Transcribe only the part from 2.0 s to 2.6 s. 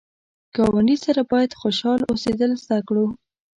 اوسېدل